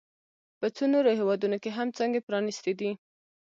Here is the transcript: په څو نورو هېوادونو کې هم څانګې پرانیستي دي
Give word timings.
په 0.59 0.67
څو 0.75 0.83
نورو 0.93 1.11
هېوادونو 1.19 1.57
کې 1.63 1.69
هم 1.77 1.87
څانګې 1.97 2.25
پرانیستي 2.27 2.73
دي 2.79 2.91